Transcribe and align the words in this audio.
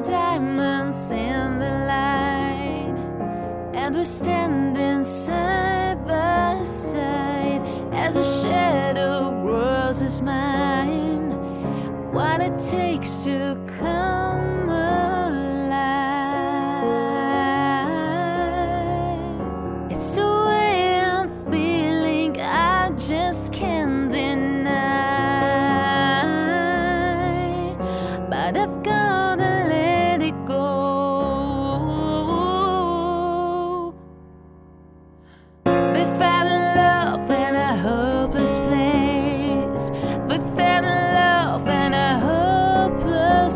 diamonds 0.00 1.10
in 1.10 1.58
the 1.58 1.70
light, 1.86 2.94
and 3.74 3.94
we're 3.94 4.04
standing 4.04 5.04
side 5.04 6.06
by 6.06 6.62
side 6.64 7.62
as 7.92 8.16
a 8.16 8.24
shadow 8.42 9.30
grows 9.42 10.02
Is 10.02 10.20
mine. 10.20 11.30
What 12.12 12.40
it 12.40 12.58
takes 12.58 13.24
to 13.24 13.56
come 13.78 14.68
alive. 14.68 15.20
It's 19.90 20.16
the 20.16 20.22
way 20.22 21.00
I'm 21.00 21.28
feeling, 21.50 22.40
I 22.40 22.90
just 22.96 23.52
can't 23.52 24.10
deny. 24.10 24.70
But 28.28 28.56
I've 28.56 28.79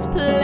hopeless 0.05 0.15
place. 0.15 0.44